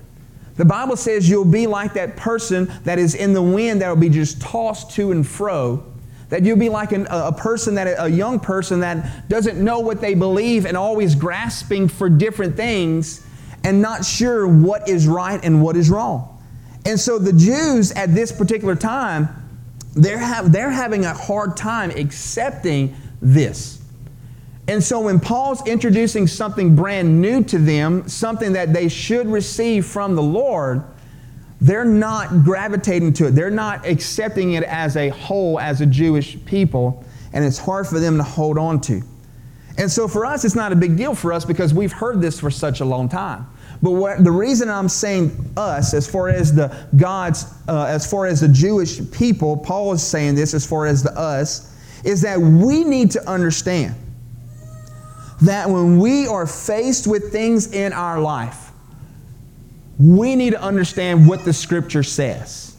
[0.56, 3.96] the Bible says you'll be like that person that is in the wind that will
[3.96, 5.84] be just tossed to and fro.
[6.30, 10.02] That you'll be like an, a person that a young person that doesn't know what
[10.02, 13.26] they believe and always grasping for different things
[13.64, 16.34] and not sure what is right and what is wrong.
[16.86, 19.30] And so the Jews at this particular time,
[19.94, 23.82] they're, have, they're having a hard time accepting this.
[24.68, 29.86] And so when Paul's introducing something brand new to them, something that they should receive
[29.86, 30.84] from the Lord,
[31.62, 33.32] they're not gravitating to it.
[33.32, 38.00] They're not accepting it as a whole, as a Jewish people, and it's hard for
[38.00, 39.02] them to hold on to.
[39.78, 42.40] And so for us, it's not a big deal for us because we've heard this
[42.40, 43.48] for such a long time.
[43.82, 48.26] But what, the reason I'm saying us, as far as the God's, uh, as far
[48.26, 52.40] as the Jewish people, Paul is saying this as far as the us, is that
[52.40, 53.96] we need to understand
[55.42, 58.72] that when we are faced with things in our life,
[60.00, 62.76] we need to understand what the scripture says.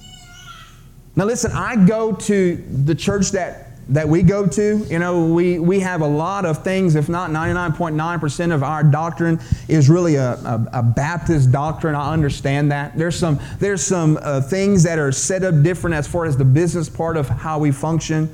[1.17, 4.87] Now, listen, I go to the church that, that we go to.
[4.89, 9.41] You know, we, we have a lot of things, if not 99.9% of our doctrine
[9.67, 11.97] is really a, a, a, Baptist doctrine.
[11.97, 12.97] I understand that.
[12.97, 16.45] There's some, there's some uh, things that are set up different as far as the
[16.45, 18.33] business part of how we function.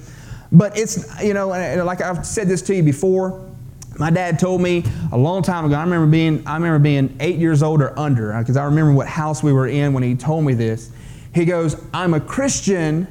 [0.52, 3.53] But it's, you know, like I've said this to you before,
[3.98, 5.74] my dad told me a long time ago.
[5.74, 8.92] I remember being I remember being eight years old or under uh, because I remember
[8.92, 10.90] what house we were in when he told me this.
[11.34, 13.06] He goes, "I'm a Christian,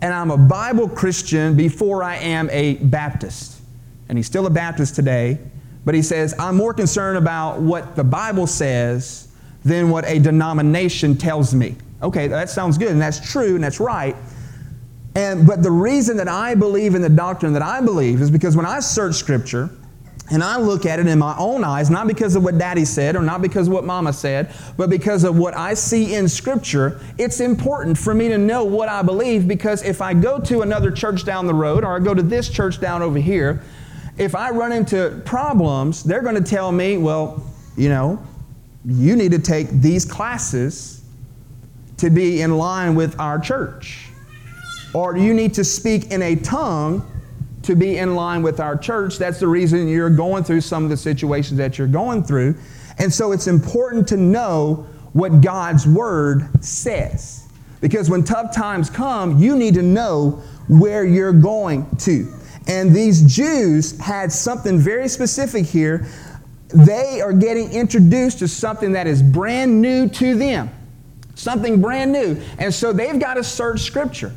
[0.00, 3.60] and I'm a Bible Christian before I am a Baptist."
[4.08, 5.38] And he's still a Baptist today,
[5.84, 9.28] but he says, "I'm more concerned about what the Bible says
[9.64, 13.80] than what a denomination tells me." Okay, that sounds good, and that's true, and that's
[13.80, 14.16] right.
[15.16, 18.54] And, but the reason that I believe in the doctrine that I believe is because
[18.54, 19.70] when I search Scripture,
[20.30, 23.14] and I look at it in my own eyes, not because of what daddy said
[23.14, 27.00] or not because of what mama said, but because of what I see in Scripture,
[27.16, 30.90] it's important for me to know what I believe because if I go to another
[30.90, 33.62] church down the road or I go to this church down over here,
[34.18, 37.44] if I run into problems, they're going to tell me, well,
[37.76, 38.20] you know,
[38.84, 41.04] you need to take these classes
[41.98, 44.08] to be in line with our church.
[44.92, 47.04] Or you need to speak in a tongue
[47.66, 49.18] to be in line with our church.
[49.18, 52.56] That's the reason you're going through some of the situations that you're going through.
[52.98, 57.48] And so it's important to know what God's Word says.
[57.80, 62.32] Because when tough times come, you need to know where you're going to.
[62.68, 66.06] And these Jews had something very specific here.
[66.68, 70.70] They are getting introduced to something that is brand new to them,
[71.34, 72.40] something brand new.
[72.58, 74.32] And so they've got to search Scripture.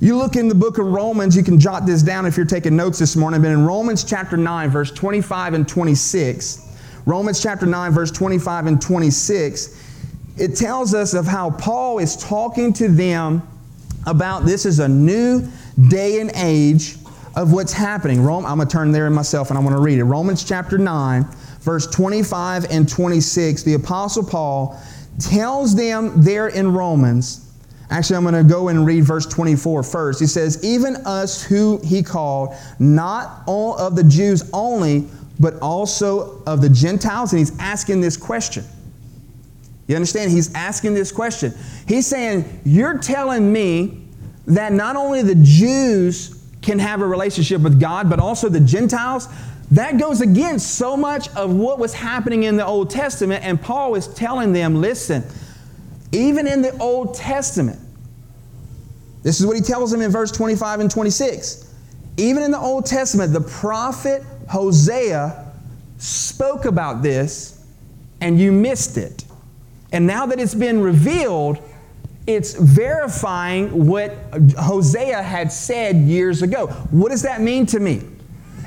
[0.00, 2.76] You look in the book of Romans, you can jot this down if you're taking
[2.76, 6.76] notes this morning, but in Romans chapter 9, verse 25 and 26,
[7.06, 9.82] Romans chapter 9, verse 25 and 26,
[10.36, 13.46] it tells us of how Paul is talking to them
[14.06, 15.46] about this is a new
[15.88, 16.96] day and age
[17.36, 18.22] of what's happening.
[18.22, 20.04] Rome, I'm going to turn there in myself and I want to read it.
[20.04, 21.24] Romans chapter 9,
[21.60, 24.80] verse 25 and 26, the Apostle Paul
[25.20, 27.43] tells them there in Romans
[27.94, 30.18] Actually, I'm going to go and read verse 24 first.
[30.18, 35.06] He says, Even us who he called, not all of the Jews only,
[35.38, 37.32] but also of the Gentiles.
[37.32, 38.64] And he's asking this question.
[39.86, 40.32] You understand?
[40.32, 41.54] He's asking this question.
[41.86, 44.02] He's saying, You're telling me
[44.48, 49.28] that not only the Jews can have a relationship with God, but also the Gentiles.
[49.70, 53.44] That goes against so much of what was happening in the Old Testament.
[53.44, 55.22] And Paul is telling them, Listen,
[56.10, 57.78] even in the Old Testament,
[59.24, 61.74] this is what he tells them in verse 25 and 26.
[62.18, 65.50] Even in the Old Testament, the prophet Hosea
[65.98, 67.64] spoke about this
[68.20, 69.24] and you missed it.
[69.92, 71.58] And now that it's been revealed,
[72.26, 74.12] it's verifying what
[74.58, 76.68] Hosea had said years ago.
[76.90, 78.02] What does that mean to me?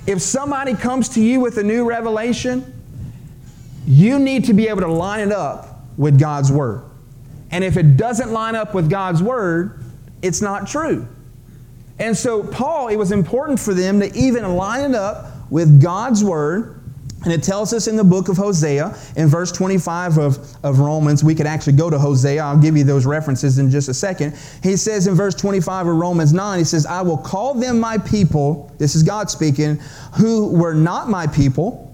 [0.07, 2.73] If somebody comes to you with a new revelation,
[3.85, 6.83] you need to be able to line it up with God's Word.
[7.51, 9.83] And if it doesn't line up with God's word,
[10.21, 11.07] it's not true.
[11.99, 16.23] And so, Paul, it was important for them to even line it up with God's
[16.23, 16.73] word.
[17.23, 21.23] And it tells us in the book of Hosea, in verse 25 of, of Romans,
[21.23, 22.41] we could actually go to Hosea.
[22.41, 24.37] I'll give you those references in just a second.
[24.61, 27.97] He says in verse 25 of Romans 9, he says, I will call them my
[27.97, 29.77] people, this is God speaking,
[30.13, 31.86] who were not my people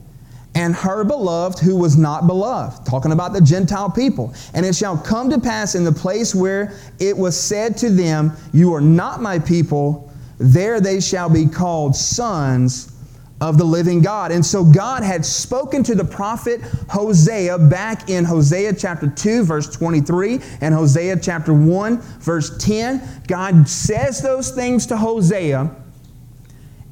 [0.55, 2.85] and her beloved who was not beloved.
[2.85, 4.33] Talking about the Gentile people.
[4.53, 8.33] And it shall come to pass in the place where it was said to them,
[8.51, 12.93] You are not my people, there they shall be called sons
[13.41, 14.31] of the living God.
[14.31, 19.69] And so God had spoken to the prophet Hosea back in Hosea chapter 2, verse
[19.69, 23.01] 23, and Hosea chapter 1, verse 10.
[23.27, 25.75] God says those things to Hosea,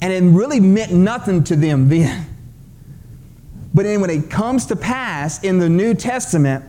[0.01, 2.30] and it really meant nothing to them then.
[3.73, 6.65] But then when it comes to pass in the New Testament,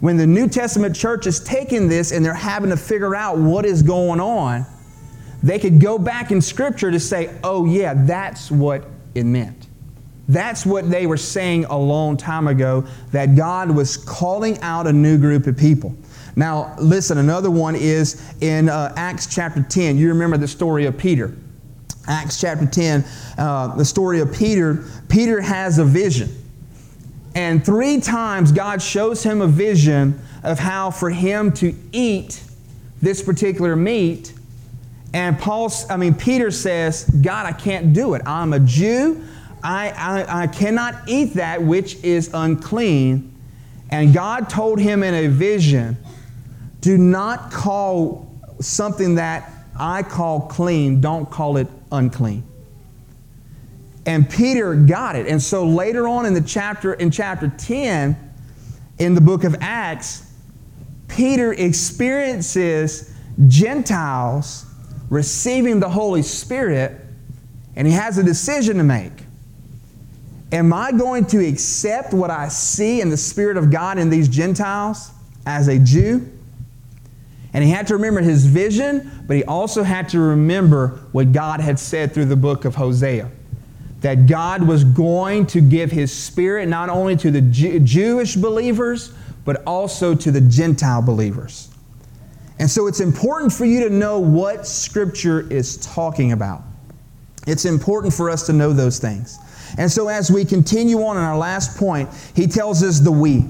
[0.00, 3.64] when the New Testament church is taking this and they're having to figure out what
[3.64, 4.66] is going on,
[5.42, 8.84] they could go back in Scripture to say, oh, yeah, that's what
[9.14, 9.68] it meant.
[10.28, 14.92] That's what they were saying a long time ago, that God was calling out a
[14.92, 15.94] new group of people.
[16.36, 19.98] Now, listen, another one is in uh, Acts chapter 10.
[19.98, 21.34] You remember the story of Peter.
[22.06, 23.04] Acts chapter 10,
[23.38, 24.84] uh, the story of Peter.
[25.08, 26.30] Peter has a vision.
[27.34, 32.42] And three times God shows him a vision of how for him to eat
[33.00, 34.32] this particular meat.
[35.12, 38.22] And Paul, I mean, Peter says, God, I can't do it.
[38.26, 39.24] I'm a Jew.
[39.62, 43.34] I, I, I cannot eat that which is unclean.
[43.90, 45.96] And God told him in a vision,
[46.80, 52.44] do not call something that I call clean, don't call it unclean.
[54.10, 55.28] And Peter got it.
[55.28, 58.16] And so later on in the chapter, in chapter 10,
[58.98, 60.28] in the book of Acts,
[61.06, 63.14] Peter experiences
[63.46, 64.66] Gentiles
[65.10, 67.00] receiving the Holy Spirit,
[67.76, 69.12] and he has a decision to make.
[70.50, 74.26] Am I going to accept what I see in the Spirit of God in these
[74.26, 75.12] Gentiles
[75.46, 76.28] as a Jew?
[77.52, 81.60] And he had to remember his vision, but he also had to remember what God
[81.60, 83.30] had said through the book of Hosea
[84.00, 89.12] that God was going to give His Spirit not only to the Jew- Jewish believers,
[89.44, 91.68] but also to the Gentile believers.
[92.58, 96.62] And so it's important for you to know what Scripture is talking about.
[97.46, 99.38] It's important for us to know those things.
[99.78, 103.44] And so as we continue on in our last point, he tells us the we.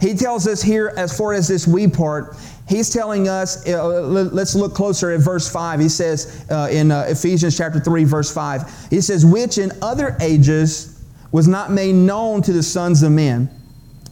[0.00, 2.36] He tells us here, as far as this we part,
[2.70, 5.80] he's telling us, uh, let's look closer at verse 5.
[5.80, 10.16] He says uh, in uh, Ephesians chapter 3, verse 5, he says, Which in other
[10.20, 13.50] ages was not made known to the sons of men,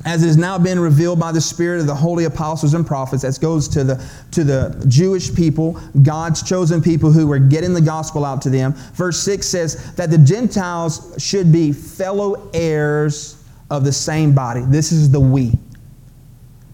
[0.04, 3.22] as it has now been revealed by the Spirit of the holy apostles and prophets,
[3.22, 7.80] that goes to the, to the Jewish people, God's chosen people who were getting the
[7.80, 8.74] gospel out to them.
[8.94, 14.62] Verse 6 says that the Gentiles should be fellow heirs of the same body.
[14.62, 15.52] This is the we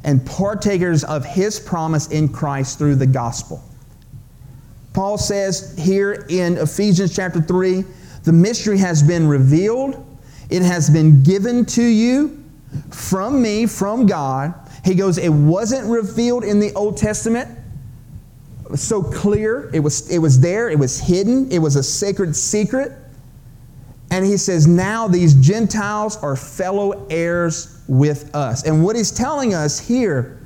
[0.05, 3.63] and partakers of his promise in Christ through the gospel.
[4.93, 7.85] Paul says here in Ephesians chapter 3
[8.23, 10.07] the mystery has been revealed,
[10.51, 12.43] it has been given to you
[12.91, 14.55] from me, from God.
[14.85, 17.49] He goes, It wasn't revealed in the Old Testament.
[18.65, 19.71] It was so clear.
[19.75, 20.71] It was, it was there.
[20.71, 21.51] It was hidden.
[21.51, 22.93] It was a sacred secret.
[24.11, 28.65] And he says, Now these Gentiles are fellow heirs with us.
[28.65, 30.41] And what he's telling us here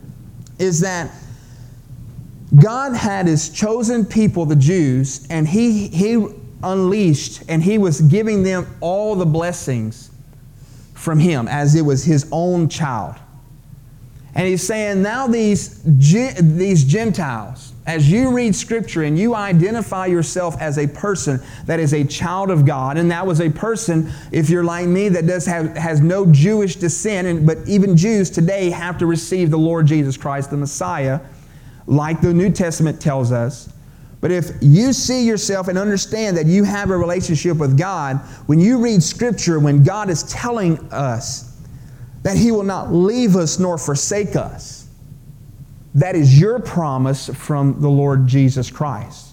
[0.59, 1.11] is that
[2.61, 6.27] God had his chosen people, the Jews, and he, he
[6.63, 10.11] unleashed and he was giving them all the blessings
[10.95, 13.15] from him as it was his own child.
[14.35, 20.61] And he's saying, now these, these Gentiles, as you read Scripture and you identify yourself
[20.61, 24.51] as a person that is a child of God, and that was a person, if
[24.51, 28.69] you're like me, that does have, has no Jewish descent, and, but even Jews today
[28.69, 31.21] have to receive the Lord Jesus Christ, the Messiah,
[31.87, 33.73] like the New Testament tells us.
[34.21, 38.19] But if you see yourself and understand that you have a relationship with God,
[38.49, 41.57] when you read Scripture, when God is telling us
[42.23, 44.78] that He will not leave us nor forsake us,
[45.95, 49.29] that is your promise from the Lord Jesus Christ.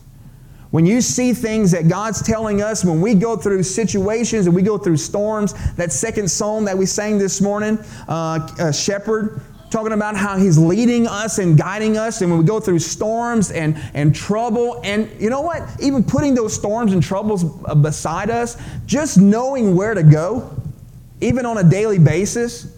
[0.71, 4.61] When you see things that God's telling us, when we go through situations and we
[4.61, 7.79] go through storms, that second psalm that we sang this morning,
[8.09, 12.45] uh, uh, Shepherd, talking about how He's leading us and guiding us, and when we
[12.45, 15.63] go through storms and, and trouble, and you know what?
[15.81, 17.45] Even putting those storms and troubles
[17.75, 20.61] beside us, just knowing where to go,
[21.21, 22.74] even on a daily basis,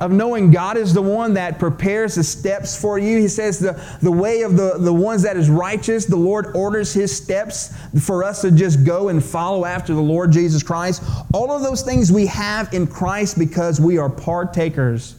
[0.00, 3.18] of knowing God is the one that prepares the steps for you.
[3.18, 6.94] He says the, the way of the, the ones that is righteous, the Lord orders
[6.94, 11.02] his steps for us to just go and follow after the Lord Jesus Christ.
[11.34, 15.16] All of those things we have in Christ because we are partakers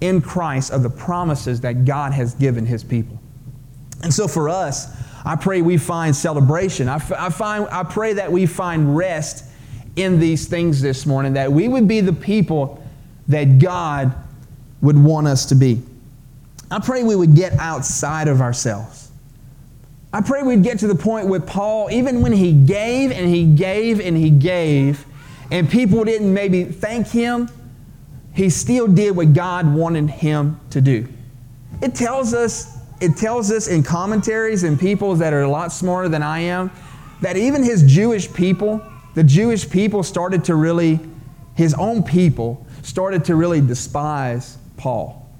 [0.00, 3.20] in Christ of the promises that God has given his people.
[4.02, 4.86] And so for us,
[5.24, 6.88] I pray we find celebration.
[6.88, 9.44] I, I, find, I pray that we find rest
[9.96, 12.82] in these things this morning, that we would be the people
[13.28, 14.14] that God
[14.80, 15.82] would want us to be.
[16.70, 19.10] I pray we would get outside of ourselves.
[20.12, 23.44] I pray we'd get to the point with Paul, even when he gave and he
[23.44, 25.04] gave and he gave,
[25.50, 27.48] and people didn't maybe thank him,
[28.32, 31.08] he still did what God wanted him to do.
[31.82, 36.08] It tells us, it tells us in commentaries and people that are a lot smarter
[36.08, 36.70] than I am,
[37.20, 38.82] that even his Jewish people,
[39.14, 41.00] the Jewish people started to really,
[41.54, 45.30] his own people, started to really despise Paul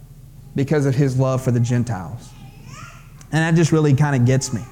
[0.54, 2.28] because of his love for the Gentiles.
[3.32, 4.62] And that just really kind of gets me.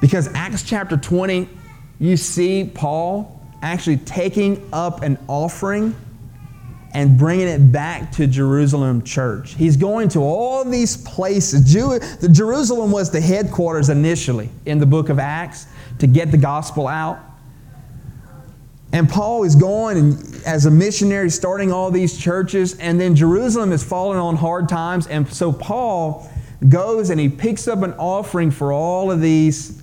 [0.00, 1.48] Because Acts chapter 20,
[2.00, 5.94] you see Paul actually taking up an offering
[6.94, 9.54] and bringing it back to Jerusalem church.
[9.54, 11.70] He's going to all these places.
[11.70, 15.66] Jew, the Jerusalem was the headquarters initially in the book of Acts
[15.98, 17.18] to get the gospel out.
[18.94, 23.72] And Paul is going and as a missionary starting all these churches, and then Jerusalem
[23.72, 25.08] is falling on hard times.
[25.08, 26.30] And so Paul
[26.68, 29.82] goes and he picks up an offering for all of these,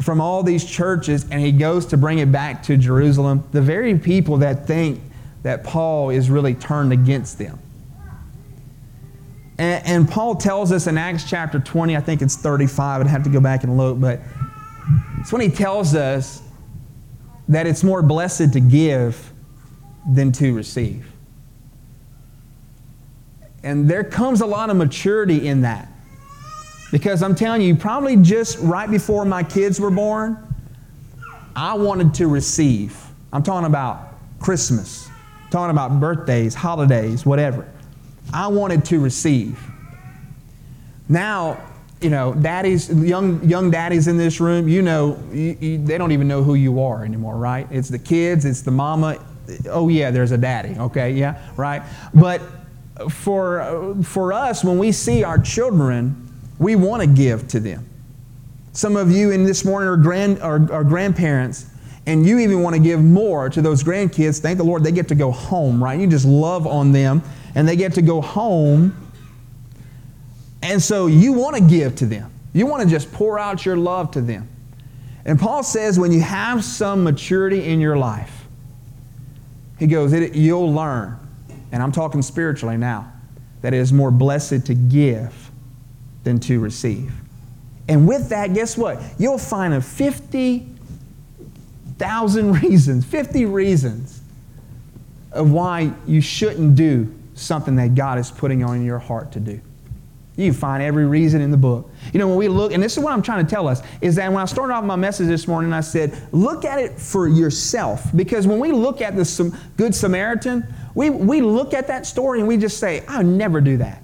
[0.00, 3.44] from all these churches, and he goes to bring it back to Jerusalem.
[3.52, 5.00] The very people that think
[5.44, 7.60] that Paul is really turned against them.
[9.56, 13.22] And, and Paul tells us in Acts chapter 20, I think it's 35, I'd have
[13.22, 14.18] to go back and look, but
[15.20, 16.42] it's when he tells us
[17.52, 19.32] that it's more blessed to give
[20.10, 21.06] than to receive.
[23.62, 25.88] And there comes a lot of maturity in that.
[26.90, 30.36] Because I'm telling you, probably just right before my kids were born,
[31.56, 32.98] I wanted to receive.
[33.32, 35.08] I'm talking about Christmas,
[35.50, 37.66] talking about birthdays, holidays, whatever.
[38.32, 39.58] I wanted to receive.
[41.08, 41.62] Now,
[42.02, 46.12] you know, daddies, young, young daddies in this room, you know, you, you, they don't
[46.12, 47.66] even know who you are anymore, right?
[47.70, 49.24] It's the kids, it's the mama.
[49.68, 51.82] Oh, yeah, there's a daddy, okay, yeah, right?
[52.14, 52.42] But
[53.08, 57.88] for, for us, when we see our children, we want to give to them.
[58.72, 61.66] Some of you in this morning are, grand, are, are grandparents,
[62.06, 64.40] and you even want to give more to those grandkids.
[64.40, 66.00] Thank the Lord they get to go home, right?
[66.00, 67.22] You just love on them,
[67.54, 68.96] and they get to go home.
[70.62, 72.32] And so you want to give to them.
[72.52, 74.48] You want to just pour out your love to them.
[75.24, 78.46] And Paul says when you have some maturity in your life,
[79.78, 81.18] he goes, you'll learn,
[81.72, 83.12] and I'm talking spiritually now,
[83.62, 85.50] that it is more blessed to give
[86.24, 87.12] than to receive.
[87.88, 89.00] And with that, guess what?
[89.18, 94.20] You'll find a 50,000 reasons, 50 reasons
[95.32, 99.58] of why you shouldn't do something that God is putting on your heart to do.
[100.36, 101.90] You find every reason in the book.
[102.12, 104.14] You know, when we look, and this is what I'm trying to tell us, is
[104.14, 107.28] that when I started off my message this morning, I said, look at it for
[107.28, 108.14] yourself.
[108.16, 112.48] Because when we look at the Good Samaritan, we, we look at that story and
[112.48, 114.02] we just say, I would never do that.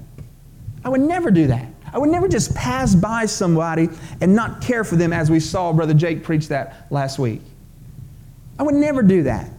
[0.85, 1.67] I would never do that.
[1.93, 3.89] I would never just pass by somebody
[4.21, 7.41] and not care for them as we saw Brother Jake preach that last week.
[8.59, 9.51] I would never do that.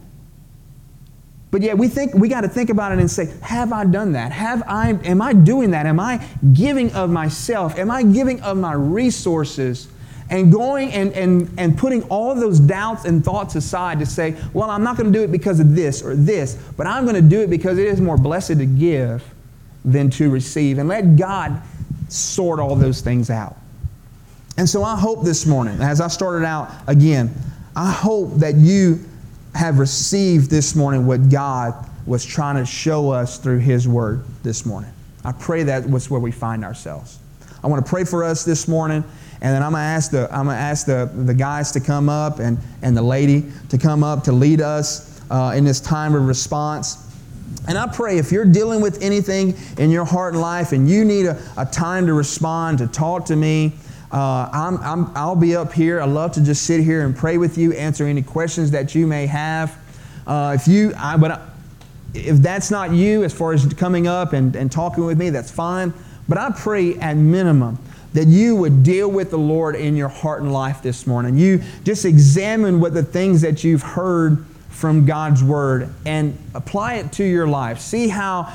[1.50, 4.12] But yet we think we got to think about it and say, have I done
[4.12, 4.30] that?
[4.32, 5.86] Have I am I doing that?
[5.86, 7.78] Am I giving of myself?
[7.78, 9.88] Am I giving of my resources?
[10.30, 14.70] And going and, and, and putting all those doubts and thoughts aside to say, well,
[14.70, 17.20] I'm not going to do it because of this or this, but I'm going to
[17.20, 19.24] do it because it is more blessed to give
[19.84, 20.78] than to receive.
[20.78, 21.60] And let God
[22.08, 23.56] sort all those things out.
[24.56, 27.34] And so I hope this morning, as I started out again,
[27.74, 29.00] I hope that you
[29.54, 31.74] have received this morning what God
[32.06, 34.90] was trying to show us through His Word this morning.
[35.24, 37.18] I pray that was where we find ourselves.
[37.62, 39.04] I want to pray for us this morning,
[39.42, 41.80] and then I'm going to ask the, I'm going to ask the, the guys to
[41.80, 45.80] come up and, and the lady to come up to lead us uh, in this
[45.80, 47.06] time of response.
[47.68, 51.04] And I pray if you're dealing with anything in your heart and life and you
[51.04, 53.74] need a, a time to respond, to talk to me,
[54.12, 56.00] uh, I'm, I'm, I'll be up here.
[56.00, 59.06] I love to just sit here and pray with you, answer any questions that you
[59.06, 59.78] may have.
[60.26, 61.48] Uh, if you, I, but I,
[62.14, 65.50] if that's not you, as far as coming up and, and talking with me, that's
[65.50, 65.94] fine.
[66.28, 67.78] But I pray at minimum
[68.12, 71.36] that you would deal with the Lord in your heart and life this morning.
[71.36, 77.12] You just examine what the things that you've heard from God's Word and apply it
[77.12, 77.78] to your life.
[77.80, 78.52] See how,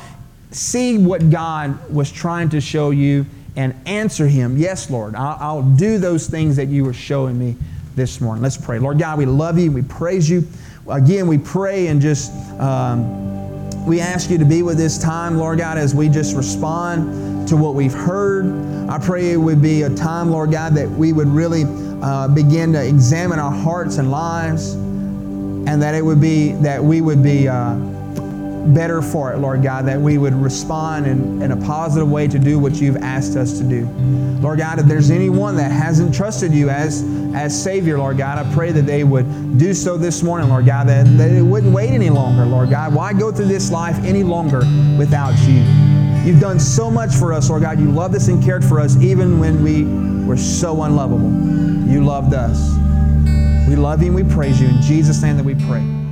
[0.52, 3.26] see what God was trying to show you
[3.56, 4.58] and answer Him.
[4.58, 7.56] Yes, Lord, I'll, I'll do those things that you were showing me
[7.96, 8.44] this morning.
[8.44, 8.80] Let's pray.
[8.80, 9.72] Lord God, we love you.
[9.72, 10.48] We praise you.
[10.90, 15.60] Again, we pray and just um, we ask you to be with this time, Lord
[15.60, 18.46] God, as we just respond to what we've heard.
[18.90, 21.64] I pray it would be a time, Lord God, that we would really
[22.04, 27.02] uh, begin to examine our hearts and lives, and that it would be that we
[27.02, 27.48] would be.
[27.48, 27.95] Uh,
[28.74, 32.40] better for it, Lord God, that we would respond in, in a positive way to
[32.40, 33.86] do what you've asked us to do.
[34.42, 37.04] Lord God, if there's anyone that hasn't trusted you as,
[37.34, 40.88] as Savior, Lord God, I pray that they would do so this morning, Lord God,
[40.88, 42.94] that, that they wouldn't wait any longer, Lord God.
[42.94, 44.60] Why go through this life any longer
[44.98, 45.64] without you?
[46.26, 47.80] You've done so much for us, Lord God.
[47.80, 49.84] You loved us and cared for us even when we
[50.26, 51.32] were so unlovable.
[51.88, 52.76] You loved us.
[53.68, 54.68] We love you and we praise you.
[54.68, 56.05] In Jesus' name that we pray.